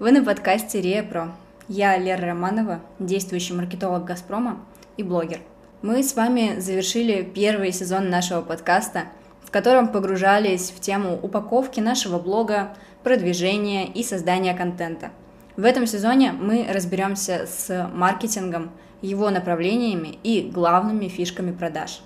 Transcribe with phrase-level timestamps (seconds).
[0.00, 1.28] Вы на подкасте Рея Про.
[1.68, 4.58] Я Лера Романова, действующий маркетолог «Газпрома»
[4.96, 5.40] и блогер.
[5.82, 9.08] Мы с вами завершили первый сезон нашего подкаста,
[9.44, 15.10] в котором погружались в тему упаковки нашего блога, продвижения и создания контента.
[15.58, 18.70] В этом сезоне мы разберемся с маркетингом,
[19.02, 22.00] его направлениями и главными фишками продаж.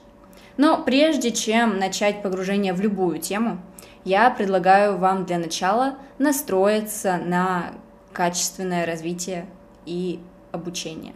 [0.56, 3.58] Но прежде чем начать погружение в любую тему,
[4.04, 7.70] я предлагаю вам для начала настроиться на
[8.14, 9.46] качественное развитие
[9.84, 10.20] и
[10.52, 11.12] обучение.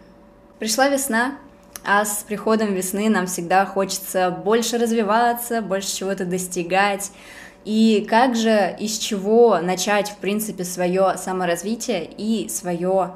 [0.58, 1.38] Пришла весна,
[1.84, 7.10] а с приходом весны нам всегда хочется больше развиваться, больше чего-то достигать.
[7.64, 13.14] И как же, из чего начать, в принципе, свое саморазвитие и свое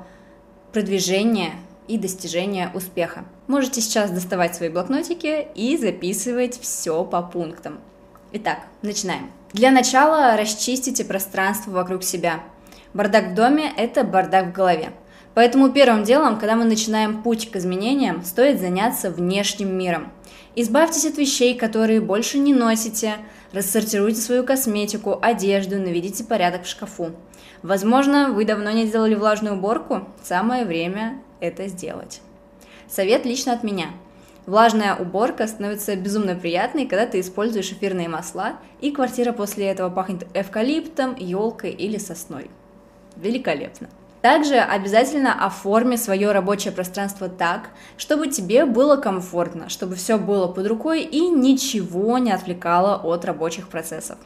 [0.72, 1.52] продвижение
[1.88, 3.24] и достижение успеха.
[3.48, 7.80] Можете сейчас доставать свои блокнотики и записывать все по пунктам.
[8.32, 9.30] Итак, начинаем.
[9.52, 12.40] Для начала расчистите пространство вокруг себя–
[12.94, 14.90] Бардак в доме– это бардак в голове.
[15.34, 20.12] Поэтому первым делом, когда мы начинаем путь к изменениям, стоит заняться внешним миром.
[20.56, 23.14] Избавьтесь от вещей, которые больше не носите,
[23.52, 27.12] рассортируйте свою косметику, одежду, наведите порядок в шкафу.
[27.62, 32.20] Возможно, вы давно не делали влажную уборку, самое время это сделать.
[32.86, 33.86] Совет лично от меня.
[34.44, 40.26] Влажная уборка становится безумно приятной, когда ты используешь эфирные масла, и квартира после этого пахнет
[40.34, 42.50] эвкалиптом, елкой или сосной
[43.16, 43.88] великолепно.
[44.22, 50.68] Также обязательно оформи свое рабочее пространство так, чтобы тебе было комфортно, чтобы все было под
[50.68, 54.18] рукой и ничего не отвлекало от рабочих процессов.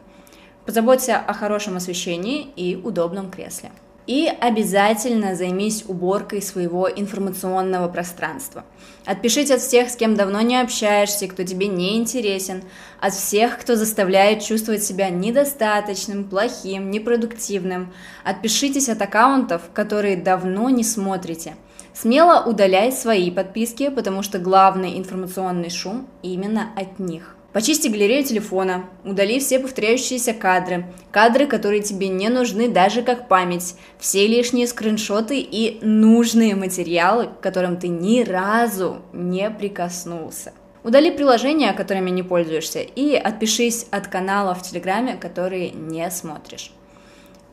[0.67, 3.71] Позаботься о хорошем освещении и удобном кресле.
[4.07, 8.65] И обязательно займись уборкой своего информационного пространства.
[9.05, 12.63] Отпишись от всех, с кем давно не общаешься, кто тебе не интересен,
[13.01, 17.93] от всех, кто заставляет чувствовать себя недостаточным, плохим, непродуктивным.
[18.25, 21.57] Отпишитесь от аккаунтов, которые давно не смотрите.
[21.93, 27.37] Смело удаляй свои подписки, потому что главный информационный шум именно от них.
[27.57, 33.77] Почисти галерею телефона, удали все повторяющиеся кадры, кадры, которые тебе не нужны даже как память,
[33.99, 40.53] все лишние скриншоты и нужные материалы, к которым ты ни разу не прикоснулся.
[40.85, 46.73] Удали приложения, которыми не пользуешься, и отпишись от канала в Телеграме, которые не смотришь.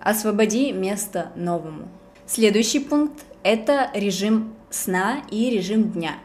[0.01, 1.87] Освободи место новому.
[2.27, 6.15] Следующий пункт– это режим сна и режим дня.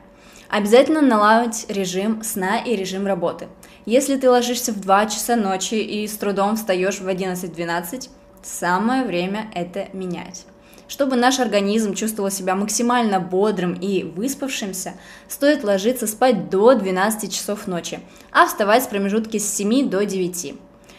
[0.49, 3.47] Обязательно наладить режим сна и режим работы–
[3.88, 8.10] если ты ложишься в 2 часа ночи и с трудом встаешь в 11-12,
[8.43, 10.44] самое время это менять.
[10.88, 14.93] Чтобы наш организм чувствовал себя максимально бодрым и выспавшимся,
[15.27, 18.00] стоит ложиться спать до 12 часов ночи,
[18.31, 20.54] а вставать в промежутке с 7 до 9.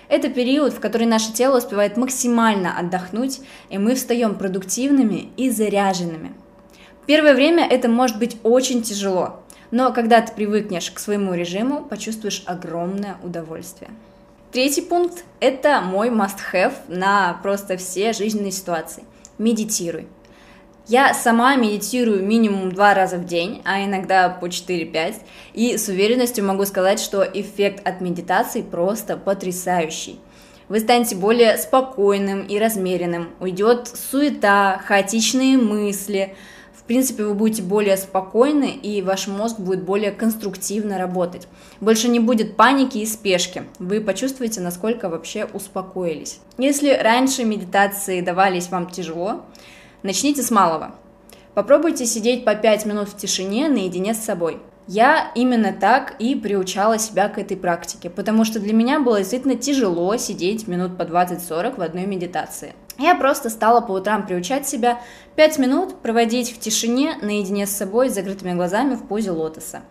[0.08, 6.34] Это период, в который наше тело успевает максимально отдохнуть, и мы встаем продуктивными и заряженными.
[7.06, 12.44] Первое время это может быть очень тяжело, но когда ты привыкнешь к своему режиму, почувствуешь
[12.46, 13.92] огромное удовольствие.
[14.52, 19.04] Третий пункт– это мой must-have на просто все жизненные ситуации.
[19.38, 20.08] Медитируй.
[20.88, 25.18] Я сама медитирую минимум два раза в день, а иногда по 4-5,
[25.54, 30.20] и с уверенностью могу сказать, что эффект от медитации просто потрясающий.
[30.68, 36.36] Вы станете более спокойным и размеренным, уйдет суета, хаотичные мысли–
[36.90, 41.48] принципе, вы будете более спокойны, и ваш мозг будет более конструктивно работать.
[41.80, 43.66] Больше не будет паники и спешки.
[43.78, 46.40] Вы почувствуете, насколько вообще успокоились.
[46.58, 49.46] Если раньше медитации давались вам тяжело,
[50.02, 50.96] начните с малого.
[51.54, 54.58] Попробуйте сидеть по 5 минут в тишине наедине с собой.
[54.88, 59.54] Я именно так и приучала себя к этой практике, потому что для меня было действительно
[59.54, 62.74] тяжело сидеть минут по 20-40 в одной медитации.
[63.00, 65.00] Я просто стала по утрам приучать себя
[65.38, 69.82] 5 минут проводить в тишине наедине с собой с закрытыми глазами в позе лотоса.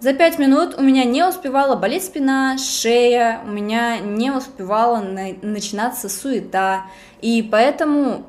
[0.00, 5.32] За 5 минут у меня не успевала болеть спина, шея, у меня не успевала на-
[5.42, 6.86] начинаться суета,
[7.22, 8.26] и поэтому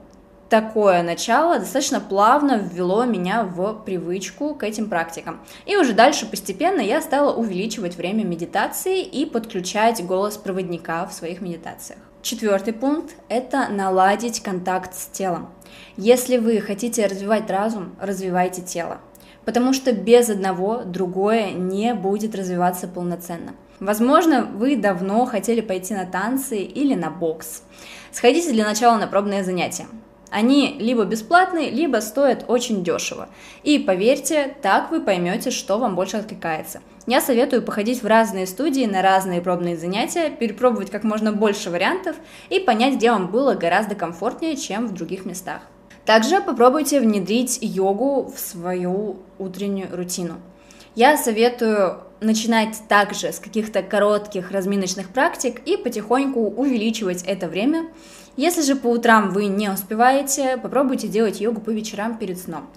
[0.49, 5.39] такое начало достаточно плавно ввело меня в привычку к этим практикам.
[5.65, 11.41] И уже дальше постепенно я стала увеличивать время медитации и подключать голос проводника в своих
[11.41, 11.99] медитациях.
[12.21, 15.49] Четвертый пункт– это наладить контакт с телом.
[15.97, 18.99] Если вы хотите развивать разум, развивайте тело,
[19.45, 23.53] потому что без одного другое не будет развиваться полноценно.
[23.79, 27.61] Возможно, вы давно хотели пойти на танцы или на бокс.
[28.11, 29.85] Сходите для начала на пробное занятие.
[30.29, 33.29] Они либо бесплатные, либо стоят очень дешево.
[33.63, 36.81] И поверьте, так вы поймете, что вам больше откликается.
[37.07, 42.15] Я советую походить в разные студии на разные пробные занятия, перепробовать как можно больше вариантов
[42.49, 45.61] и понять, где вам было гораздо комфортнее, чем в других местах.
[46.05, 50.35] Также попробуйте внедрить йогу в свою утреннюю рутину.
[50.95, 57.87] Я советую начинать также с каких-то коротких разминочных практик и потихоньку увеличивать это время.
[58.37, 62.67] Если же по утрам вы не успеваете, попробуйте делать йогу по вечерам перед сном.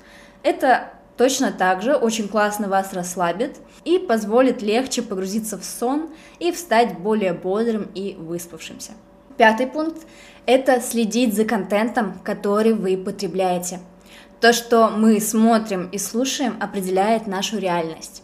[0.42, 6.52] Это точно так же очень классно вас расслабит и позволит легче погрузиться в сон и
[6.52, 8.92] встать более бодрым и выспавшимся.
[9.36, 10.06] Пятый пункт–
[10.46, 13.80] это следить за контентом, который вы потребляете.
[14.40, 18.22] То, что мы смотрим и слушаем, определяет нашу реальность.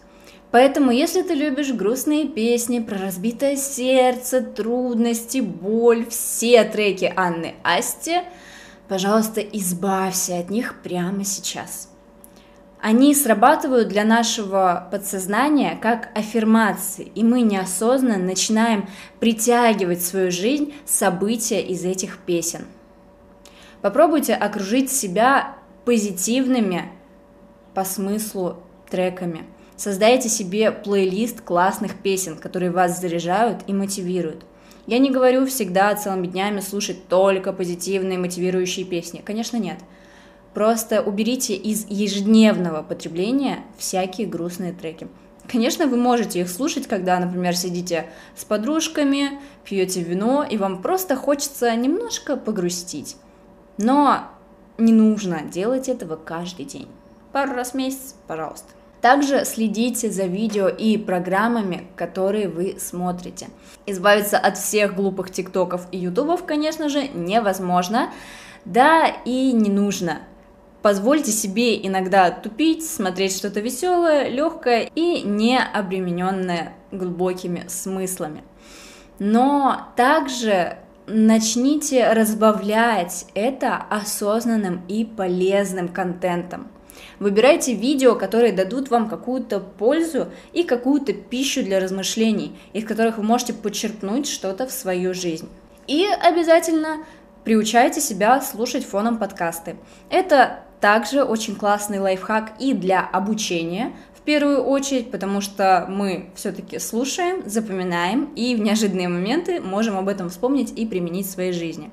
[0.55, 8.21] Поэтому, если ты любишь грустные песни про разбитое сердце, трудности, боль, все треки Анны Асти,
[8.87, 11.89] пожалуйста, избавься от них прямо сейчас.
[12.81, 20.73] Они срабатывают для нашего подсознания как аффирмации, и мы неосознанно начинаем притягивать в свою жизнь
[20.85, 22.65] события из этих песен.
[23.83, 26.93] Попробуйте окружить себя позитивными
[27.75, 29.43] по смыслу треками–
[29.77, 34.45] Создайте себе плейлист классных песен, которые вас заряжают и мотивируют.
[34.87, 39.23] Я не говорю всегда целыми днями слушать только позитивные мотивирующие песни.
[39.25, 39.79] Конечно, нет.
[40.53, 45.09] Просто уберите из ежедневного потребления всякие грустные треки.
[45.51, 48.07] Конечно, вы можете их слушать, когда, например, сидите
[48.37, 53.17] с подружками, пьете вино, и вам просто хочется немножко погрустить.
[53.77, 54.29] Но
[54.79, 56.89] не нужно делать этого каждый день.
[57.33, 58.69] Пару раз в месяц, пожалуйста.
[59.05, 63.49] Также следите за видео и программами, которые вы смотрите.
[63.85, 68.09] Избавиться от всех глупых тиктоков и ютубов, конечно же, невозможно,
[68.65, 70.21] да и не нужно.
[70.81, 78.43] Позвольте себе иногда тупить, смотреть что-то веселое, легкое и не обремененное глубокими смыслами.
[79.19, 86.69] Но также начните разбавлять это осознанным и полезным контентом.
[87.19, 93.25] Выбирайте видео, которые дадут вам какую-то пользу и какую-то пищу для размышлений, из которых вы
[93.25, 95.49] можете подчеркнуть что-то в свою жизнь.
[95.87, 97.05] И обязательно
[97.45, 99.77] приучайте себя слушать фоном подкасты.
[100.11, 106.79] Это также очень классный лайфхак и для обучения, в первую очередь, потому что мы все-таки
[106.79, 111.91] слушаем, запоминаем и в неожиданные моменты можем об этом вспомнить и применить в своей жизни.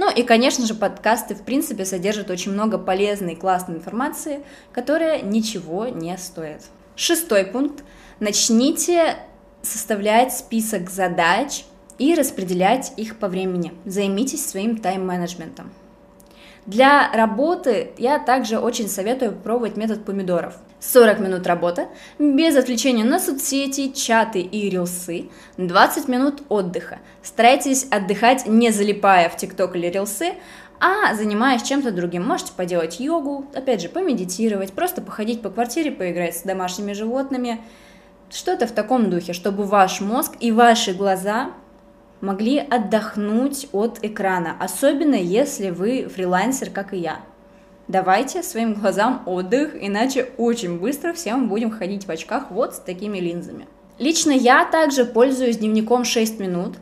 [0.00, 4.42] Ну и, конечно же, подкасты в принципе содержат очень много полезной классной информации,
[4.72, 6.62] которая ничего не стоит.
[6.96, 7.84] Шестой пункт.
[8.18, 9.16] Начните
[9.60, 11.66] составлять список задач
[11.98, 13.74] и распределять их по времени.
[13.84, 15.70] Займитесь своим тайм-менеджментом.
[16.66, 20.54] Для работы я также очень советую пробовать метод помидоров.
[20.80, 25.28] 40 минут работы, без отвлечения на соцсети, чаты и рилсы,
[25.58, 26.98] 20 минут отдыха.
[27.22, 30.34] Старайтесь отдыхать, не залипая в ТикТок или рилсы,
[30.80, 32.26] а занимаясь чем-то другим.
[32.26, 37.60] Можете поделать йогу, опять же, помедитировать, просто походить по квартире, поиграть с домашними животными.
[38.30, 41.50] Что-то в таком духе, чтобы ваш мозг и ваши глаза
[42.20, 47.20] могли отдохнуть от экрана, особенно если вы фрилансер, как и я.
[47.88, 52.78] Давайте своим глазам отдых, иначе очень быстро все мы будем ходить в очках вот с
[52.78, 53.66] такими линзами.
[53.98, 56.76] Лично я также пользуюсь дневником 6 минут.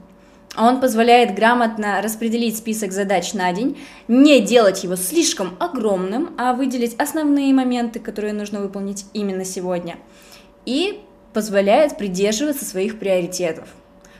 [0.57, 6.95] Он позволяет грамотно распределить список задач на день, не делать его слишком огромным, а выделить
[6.99, 9.97] основные моменты, которые нужно выполнить именно сегодня.
[10.65, 11.01] И
[11.33, 13.69] позволяет придерживаться своих приоритетов.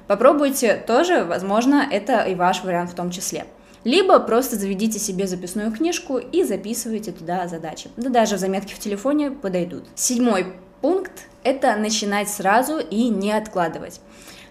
[0.09, 3.45] Попробуйте тоже, возможно, это и ваш вариант в том числе.
[3.85, 7.91] Либо просто заведите себе записную книжку и записывайте туда задачи.
[7.97, 9.85] Да даже заметки в телефоне подойдут.
[9.95, 10.47] Седьмой
[10.81, 11.13] пункт–
[11.45, 14.01] это начинать сразу и не откладывать.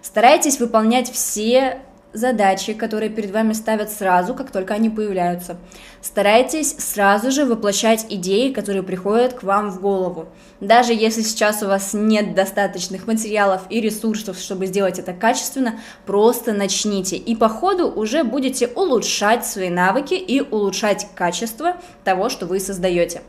[0.01, 1.81] Старайтесь выполнять все
[2.13, 5.57] задачи, которые перед вами ставят сразу, как только они появляются.
[6.01, 10.27] Старайтесь сразу же воплощать идеи, которые приходят к вам в голову.
[10.59, 16.53] Даже если сейчас у вас нет достаточных материалов и ресурсов, чтобы сделать это качественно, просто
[16.53, 17.17] начните.
[17.17, 23.21] И по ходу уже будете улучшать свои навыки и улучшать качество того, что вы создаете.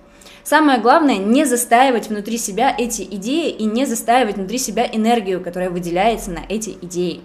[0.44, 5.68] Самое главное, не застаивать внутри себя эти идеи и не застаивать внутри себя энергию, которая
[5.68, 7.20] выделяется на эти идеи.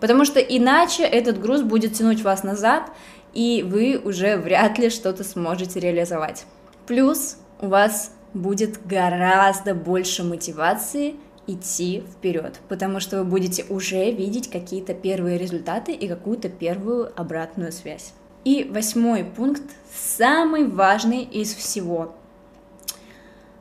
[0.00, 2.90] Потому что иначе этот груз будет тянуть вас назад,
[3.32, 6.46] и вы уже вряд ли что-то сможете реализовать.
[6.86, 14.50] Плюс у вас будет гораздо больше мотивации идти вперед, потому что вы будете уже видеть
[14.50, 18.12] какие-то первые результаты и какую-то первую обратную связь.
[18.44, 19.62] И восьмой пункт,
[19.94, 22.14] самый важный из всего.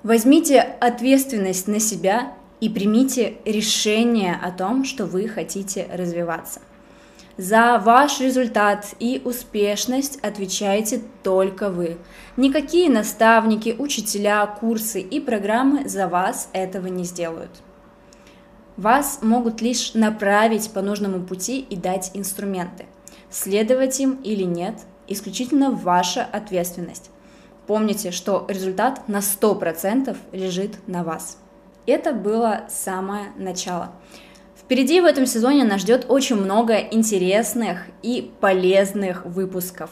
[0.02, 6.62] Возьмите ответственность на себя и примите решение о том, что вы хотите развиваться.
[7.36, 11.98] За ваш результат и успешность отвечаете только вы.
[12.38, 17.52] Никакие наставники, учителя, курсы и программы за вас этого не сделают.
[18.78, 22.86] Вас могут лишь направить по нужному пути и дать инструменты.
[23.30, 24.76] Следовать им или нет–
[25.10, 27.12] исключительно ваша ответственность.
[27.68, 31.40] Помните, что результат на 100% лежит на вас.
[31.86, 33.92] Это было самое начало.
[34.58, 39.90] Впереди в этом сезоне нас ждет очень много интересных и полезных выпусков.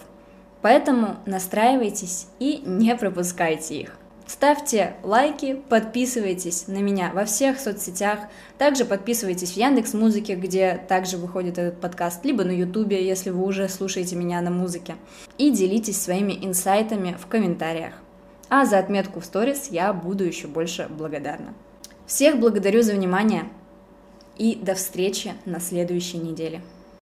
[0.61, 3.97] Поэтому настраивайтесь и не пропускайте их.
[4.25, 8.19] Ставьте лайки, подписывайтесь на меня во всех соцсетях,
[8.57, 13.43] также подписывайтесь в Яндекс Музыке, где также выходит этот подкаст, либо на Ютубе, если вы
[13.43, 14.95] уже слушаете меня на музыке,
[15.37, 17.95] и делитесь своими инсайтами в комментариях.
[18.47, 21.53] А за отметку в сторис я буду еще больше благодарна.
[22.13, 23.47] Всех благодарю за внимание
[24.37, 26.61] и до встречи на следующей неделе.